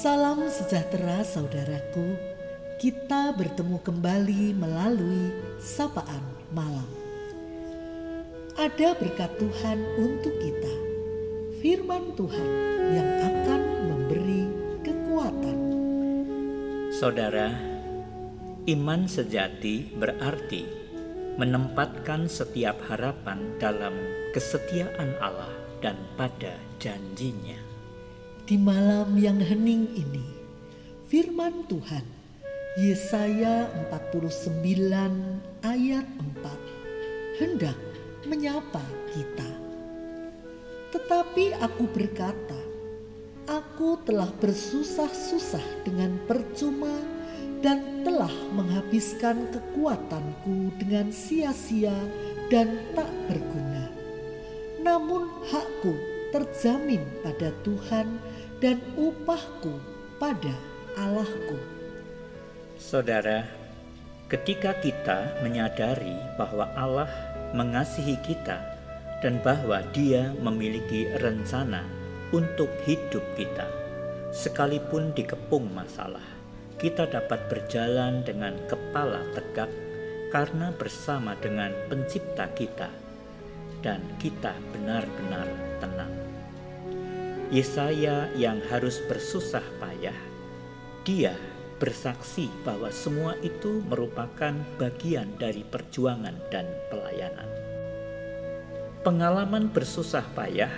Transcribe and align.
Salam 0.00 0.48
sejahtera 0.48 1.20
saudaraku. 1.20 2.16
Kita 2.80 3.36
bertemu 3.36 3.84
kembali 3.84 4.56
melalui 4.56 5.28
sapaan 5.60 6.24
malam. 6.56 6.88
Ada 8.56 8.96
berkat 8.96 9.28
Tuhan 9.36 9.76
untuk 10.00 10.32
kita. 10.40 10.74
Firman 11.60 12.16
Tuhan 12.16 12.48
yang 12.96 13.10
akan 13.28 13.62
memberi 13.92 14.42
kekuatan. 14.80 15.58
Saudara, 16.96 17.52
iman 18.72 19.04
sejati 19.04 19.84
berarti 20.00 20.64
menempatkan 21.36 22.24
setiap 22.24 22.80
harapan 22.88 23.52
dalam 23.60 23.92
kesetiaan 24.32 25.12
Allah 25.20 25.52
dan 25.84 26.00
pada 26.16 26.56
janjinya. 26.80 27.69
Di 28.50 28.58
malam 28.58 29.14
yang 29.14 29.38
hening 29.38 29.94
ini, 29.94 30.26
firman 31.06 31.70
Tuhan 31.70 32.02
Yesaya 32.82 33.70
49 33.94 34.90
ayat 35.62 36.02
4 36.02 37.38
hendak 37.38 37.78
menyapa 38.26 38.82
kita. 39.14 39.46
Tetapi 40.90 41.62
aku 41.62 41.94
berkata, 41.94 42.58
aku 43.46 44.02
telah 44.02 44.34
bersusah-susah 44.42 45.86
dengan 45.86 46.18
percuma 46.26 46.98
dan 47.62 48.02
telah 48.02 48.34
menghabiskan 48.50 49.46
kekuatanku 49.54 50.74
dengan 50.74 51.14
sia-sia 51.14 51.94
dan 52.50 52.82
tak 52.98 53.14
berguna. 53.30 53.86
Namun 54.82 55.30
hakku 55.54 55.94
terjamin 56.34 57.02
pada 57.22 57.54
Tuhan 57.62 58.29
dan 58.60 58.76
upahku 58.94 59.80
pada 60.20 60.52
Allahku. 61.00 61.56
Saudara, 62.76 63.48
ketika 64.28 64.76
kita 64.84 65.40
menyadari 65.40 66.12
bahwa 66.36 66.68
Allah 66.76 67.08
mengasihi 67.56 68.20
kita 68.20 68.60
dan 69.24 69.40
bahwa 69.40 69.80
Dia 69.96 70.36
memiliki 70.44 71.08
rencana 71.24 71.88
untuk 72.36 72.68
hidup 72.84 73.24
kita, 73.40 73.64
sekalipun 74.28 75.16
dikepung 75.16 75.72
masalah, 75.72 76.24
kita 76.76 77.08
dapat 77.08 77.48
berjalan 77.48 78.20
dengan 78.28 78.56
kepala 78.68 79.24
tegak 79.32 79.72
karena 80.28 80.68
bersama 80.76 81.32
dengan 81.40 81.72
Pencipta 81.88 82.44
kita, 82.52 82.92
dan 83.80 84.04
kita 84.20 84.52
benar-benar 84.72 85.48
tenang. 85.80 86.19
Yesaya 87.50 88.30
yang 88.38 88.62
harus 88.70 89.02
bersusah 89.10 89.66
payah, 89.82 90.14
dia 91.02 91.34
bersaksi 91.82 92.46
bahwa 92.62 92.94
semua 92.94 93.34
itu 93.42 93.82
merupakan 93.90 94.54
bagian 94.78 95.26
dari 95.34 95.66
perjuangan 95.66 96.38
dan 96.54 96.70
pelayanan. 96.94 97.50
Pengalaman 99.02 99.66
bersusah 99.66 100.22
payah 100.30 100.70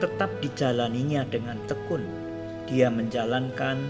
tetap 0.00 0.32
dijalaninya 0.40 1.28
dengan 1.28 1.60
tekun. 1.68 2.08
Dia 2.72 2.88
menjalankan 2.88 3.84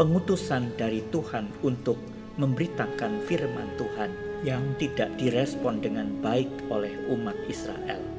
pengutusan 0.00 0.72
dari 0.80 1.04
Tuhan 1.12 1.52
untuk 1.60 2.00
memberitakan 2.40 3.20
firman 3.28 3.68
Tuhan 3.76 4.10
yang 4.40 4.64
tidak 4.80 5.12
direspon 5.20 5.84
dengan 5.84 6.16
baik 6.24 6.48
oleh 6.72 6.96
umat 7.12 7.36
Israel. 7.44 8.17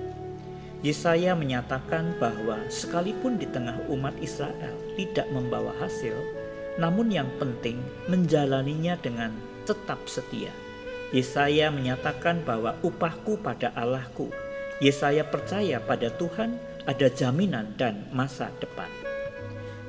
Yesaya 0.80 1.36
menyatakan 1.36 2.16
bahwa 2.24 2.56
sekalipun 2.72 3.36
di 3.36 3.44
tengah 3.52 3.84
umat 3.92 4.16
Israel 4.24 4.72
tidak 4.96 5.28
membawa 5.28 5.76
hasil, 5.76 6.16
namun 6.80 7.12
yang 7.12 7.28
penting 7.36 7.84
menjalaninya 8.08 8.96
dengan 9.04 9.36
tetap 9.68 10.00
setia. 10.08 10.56
Yesaya 11.12 11.68
menyatakan 11.68 12.48
bahwa 12.48 12.80
upahku 12.80 13.36
pada 13.44 13.76
Allahku. 13.76 14.32
Yesaya 14.80 15.28
percaya 15.28 15.84
pada 15.84 16.08
Tuhan 16.16 16.56
ada 16.88 17.12
jaminan 17.12 17.76
dan 17.76 18.08
masa 18.16 18.48
depan. 18.64 18.88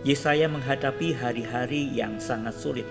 Yesaya 0.03 0.51
menghadapi 0.51 1.15
hari-hari 1.15 1.87
yang 1.95 2.19
sangat 2.19 2.57
sulit. 2.59 2.89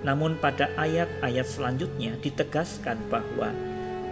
Namun 0.00 0.40
pada 0.40 0.72
ayat-ayat 0.80 1.44
selanjutnya 1.44 2.16
ditegaskan 2.24 2.96
bahwa 3.12 3.52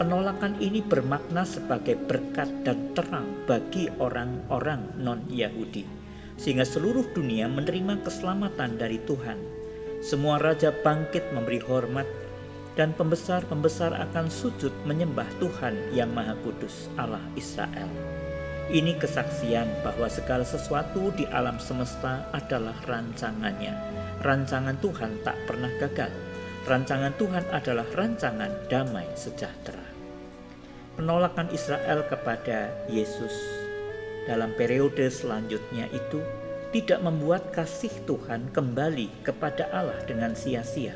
Penolakan 0.01 0.57
ini 0.59 0.81
bermakna 0.81 1.45
sebagai 1.45 1.95
berkat 1.95 2.49
dan 2.65 2.97
terang 2.97 3.29
bagi 3.45 3.93
orang-orang 4.01 4.89
non-Yahudi, 4.97 5.85
sehingga 6.41 6.65
seluruh 6.65 7.13
dunia 7.13 7.45
menerima 7.47 8.01
keselamatan 8.01 8.81
dari 8.81 8.97
Tuhan. 9.05 9.37
Semua 10.01 10.41
raja 10.41 10.73
bangkit 10.73 11.31
memberi 11.37 11.61
hormat, 11.61 12.09
dan 12.73 12.97
pembesar-pembesar 12.97 13.93
akan 13.93 14.33
sujud 14.33 14.73
menyembah 14.89 15.29
Tuhan 15.37 15.93
yang 15.93 16.09
Maha 16.11 16.35
Kudus, 16.41 16.89
Allah 16.97 17.23
Israel. 17.37 17.89
Ini 18.73 18.97
kesaksian 18.97 19.85
bahwa 19.85 20.09
segala 20.09 20.49
sesuatu 20.49 21.13
di 21.13 21.29
alam 21.29 21.61
semesta 21.61 22.33
adalah 22.33 22.75
rancangannya. 22.89 23.77
Rancangan 24.25 24.81
Tuhan 24.81 25.21
tak 25.21 25.37
pernah 25.45 25.69
gagal 25.77 26.32
Rancangan 26.63 27.19
Tuhan 27.19 27.43
adalah 27.51 27.83
rancangan 27.91 28.71
damai 28.71 29.11
sejahtera. 29.19 29.83
Penolakan 30.95 31.51
Israel 31.51 32.07
kepada 32.07 32.71
Yesus 32.87 33.35
dalam 34.31 34.55
periode 34.55 35.11
selanjutnya 35.11 35.91
itu 35.91 36.23
tidak 36.71 37.03
membuat 37.03 37.51
kasih 37.51 37.91
Tuhan 38.07 38.55
kembali 38.55 39.27
kepada 39.27 39.75
Allah 39.75 40.07
dengan 40.07 40.39
sia-sia, 40.39 40.95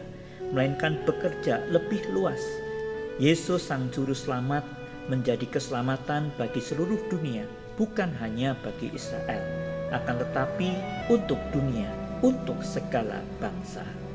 melainkan 0.55 1.03
bekerja 1.03 1.59
lebih 1.75 2.15
luas. 2.15 2.39
Yesus 3.19 3.67
Sang 3.67 3.91
Juru 3.91 4.15
Selamat 4.15 4.63
menjadi 5.11 5.51
keselamatan 5.51 6.31
bagi 6.39 6.63
seluruh 6.63 7.11
dunia, 7.11 7.43
bukan 7.75 8.15
hanya 8.23 8.55
bagi 8.63 8.95
Israel, 8.95 9.43
akan 9.91 10.15
tetapi 10.31 10.71
untuk 11.11 11.43
dunia, 11.51 11.91
untuk 12.23 12.63
segala 12.63 13.19
bangsa 13.43 14.06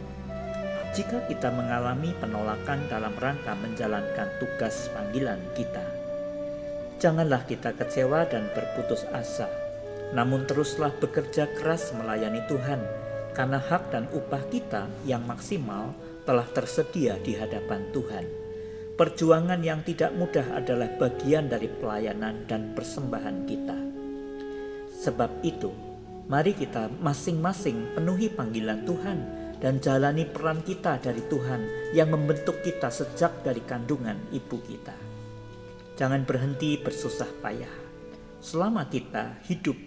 jika 0.92 1.24
kita 1.32 1.48
mengalami 1.56 2.12
penolakan 2.20 2.84
dalam 2.92 3.16
rangka 3.16 3.56
menjalankan 3.56 4.28
tugas 4.44 4.92
panggilan 4.92 5.40
kita. 5.56 5.84
Janganlah 7.00 7.48
kita 7.48 7.72
kecewa 7.74 8.28
dan 8.28 8.52
berputus 8.52 9.08
asa, 9.16 9.48
namun 10.12 10.44
teruslah 10.46 10.92
bekerja 11.00 11.48
keras 11.58 11.96
melayani 11.96 12.44
Tuhan, 12.46 12.84
karena 13.32 13.58
hak 13.58 13.96
dan 13.96 14.06
upah 14.12 14.44
kita 14.52 14.92
yang 15.08 15.24
maksimal 15.24 15.96
telah 16.28 16.46
tersedia 16.52 17.18
di 17.24 17.34
hadapan 17.40 17.88
Tuhan. 17.96 18.26
Perjuangan 19.00 19.64
yang 19.66 19.82
tidak 19.82 20.14
mudah 20.14 20.46
adalah 20.62 20.92
bagian 21.00 21.50
dari 21.50 21.66
pelayanan 21.72 22.46
dan 22.46 22.76
persembahan 22.78 23.38
kita. 23.50 23.78
Sebab 25.02 25.42
itu, 25.42 25.74
mari 26.30 26.54
kita 26.54 26.86
masing-masing 27.02 27.98
penuhi 27.98 28.30
panggilan 28.30 28.86
Tuhan 28.86 29.41
dan 29.62 29.78
jalani 29.78 30.26
peran 30.26 30.66
kita 30.66 30.98
dari 30.98 31.22
Tuhan 31.30 31.94
yang 31.94 32.10
membentuk 32.10 32.66
kita 32.66 32.90
sejak 32.90 33.46
dari 33.46 33.62
kandungan 33.62 34.18
ibu 34.34 34.58
kita. 34.66 34.98
Jangan 35.96 36.26
berhenti 36.26 36.82
bersusah 36.82 37.30
payah. 37.46 37.76
Selama 38.42 38.90
kita 38.90 39.38
hidup, 39.46 39.78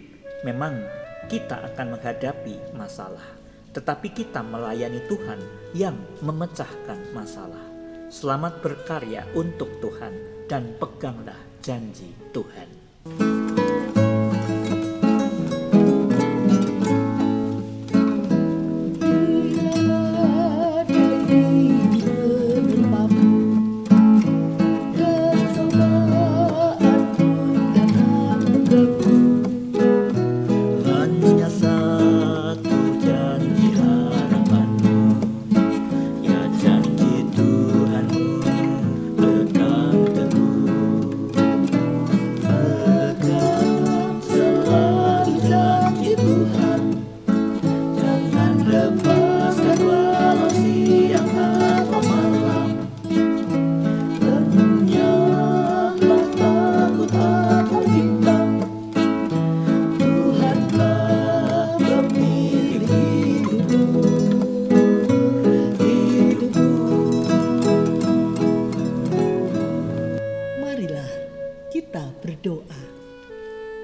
memang 0.47 0.79
kita 1.27 1.59
akan 1.75 1.99
menghadapi 1.99 2.71
masalah, 2.71 3.35
tetapi 3.75 4.15
kita 4.15 4.39
melayani 4.39 5.03
Tuhan 5.11 5.39
yang 5.75 5.99
memecahkan 6.23 7.11
masalah. 7.11 7.67
Selamat 8.07 8.63
berkarya 8.63 9.27
untuk 9.35 9.67
Tuhan 9.83 10.15
dan 10.47 10.71
peganglah 10.79 11.37
janji 11.59 12.15
Tuhan. 12.31 13.34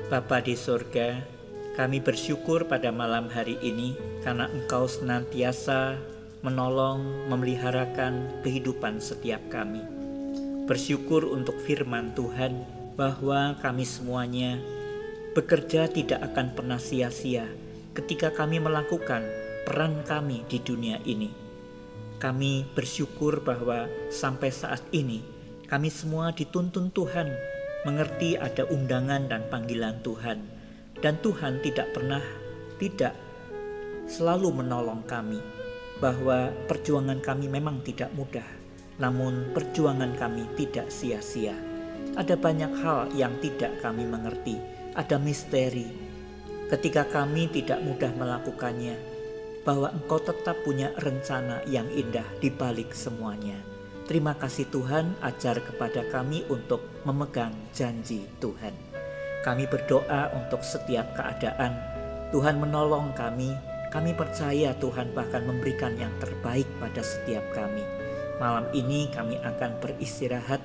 Bapa 0.07 0.39
di 0.39 0.55
sorga, 0.55 1.19
kami 1.75 1.99
bersyukur 1.99 2.63
pada 2.63 2.87
malam 2.87 3.27
hari 3.27 3.59
ini 3.59 3.99
karena 4.23 4.47
Engkau 4.47 4.87
senantiasa 4.87 5.99
menolong, 6.39 7.27
memeliharakan 7.27 8.39
kehidupan 8.47 9.03
setiap 9.03 9.43
kami. 9.51 9.83
Bersyukur 10.71 11.35
untuk 11.35 11.59
firman 11.67 12.15
Tuhan 12.15 12.63
bahwa 12.95 13.59
kami 13.59 13.83
semuanya 13.83 14.55
bekerja 15.35 15.91
tidak 15.91 16.31
akan 16.31 16.55
pernah 16.55 16.79
sia-sia 16.79 17.43
ketika 17.91 18.31
kami 18.31 18.63
melakukan 18.63 19.27
peran 19.67 19.99
kami 20.07 20.47
di 20.47 20.63
dunia 20.63 20.95
ini. 21.03 21.27
Kami 22.23 22.71
bersyukur 22.71 23.43
bahwa 23.43 23.91
sampai 24.07 24.47
saat 24.47 24.79
ini 24.95 25.19
kami 25.67 25.91
semua 25.91 26.31
dituntun 26.31 26.87
Tuhan 26.95 27.59
mengerti 27.81 28.37
ada 28.37 28.67
undangan 28.69 29.25
dan 29.25 29.49
panggilan 29.49 30.01
Tuhan, 30.05 30.39
dan 31.01 31.17
Tuhan 31.25 31.65
tidak 31.65 31.93
pernah 31.97 32.21
tidak 32.77 33.13
selalu 34.05 34.61
menolong 34.61 35.01
kami, 35.05 35.41
bahwa 36.01 36.49
perjuangan 36.65 37.21
kami 37.21 37.49
memang 37.49 37.81
tidak 37.85 38.09
mudah, 38.17 38.45
namun 38.97 39.53
perjuangan 39.53 40.13
kami 40.17 40.45
tidak 40.57 40.89
sia-sia. 40.89 41.53
Ada 42.17 42.35
banyak 42.35 42.73
hal 42.81 43.13
yang 43.15 43.37
tidak 43.39 43.77
kami 43.79 44.03
mengerti, 44.03 44.57
ada 44.97 45.15
misteri. 45.21 45.87
Ketika 46.67 47.07
kami 47.07 47.47
tidak 47.49 47.79
mudah 47.85 48.11
melakukannya, 48.17 48.97
bahwa 49.61 49.93
Engkau 49.93 50.17
tetap 50.17 50.57
punya 50.65 50.89
rencana 50.97 51.61
yang 51.69 51.85
indah 51.93 52.25
di 52.41 52.49
balik 52.49 52.93
semuanya. 52.97 53.57
Terima 54.11 54.35
kasih 54.35 54.67
Tuhan 54.67 55.15
ajar 55.23 55.63
kepada 55.63 56.03
kami 56.11 56.43
untuk 56.51 56.83
memegang 57.07 57.55
janji 57.71 58.27
Tuhan. 58.43 58.75
Kami 59.39 59.63
berdoa 59.71 60.35
untuk 60.35 60.67
setiap 60.67 61.15
keadaan. 61.15 61.71
Tuhan 62.35 62.59
menolong 62.59 63.15
kami. 63.15 63.55
Kami 63.87 64.11
percaya 64.11 64.75
Tuhan 64.75 65.15
bahkan 65.15 65.47
memberikan 65.47 65.95
yang 65.95 66.11
terbaik 66.19 66.67
pada 66.83 66.99
setiap 66.99 67.55
kami. 67.55 67.87
Malam 68.35 68.67
ini 68.75 69.07
kami 69.15 69.39
akan 69.39 69.79
beristirahat. 69.79 70.59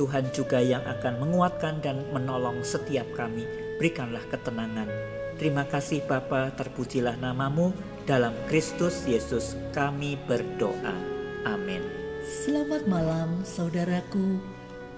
Tuhan 0.00 0.32
juga 0.32 0.64
yang 0.64 0.80
akan 0.88 1.20
menguatkan 1.20 1.84
dan 1.84 2.00
menolong 2.16 2.64
setiap 2.64 3.12
kami. 3.12 3.44
Berikanlah 3.76 4.24
ketenangan. 4.32 4.88
Terima 5.36 5.68
kasih 5.68 6.00
Bapa, 6.08 6.48
terpujilah 6.56 7.20
namamu. 7.20 7.76
Dalam 8.08 8.32
Kristus 8.48 9.04
Yesus 9.04 9.52
kami 9.76 10.16
berdoa. 10.24 10.96
Amin. 11.44 12.05
Selamat 12.26 12.90
malam 12.90 13.46
saudaraku, 13.46 14.42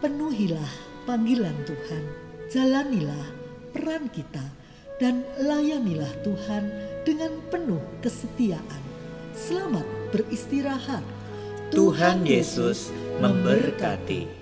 penuhilah 0.00 0.72
panggilan 1.04 1.52
Tuhan, 1.68 2.04
jalanilah 2.48 3.28
peran 3.76 4.08
kita 4.08 4.40
dan 4.96 5.28
layanilah 5.36 6.08
Tuhan 6.24 6.72
dengan 7.04 7.36
penuh 7.52 7.84
kesetiaan. 8.00 8.80
Selamat 9.36 9.84
beristirahat. 10.08 11.04
Tuhan 11.68 12.24
Yesus 12.24 12.88
memberkati. 13.20 14.37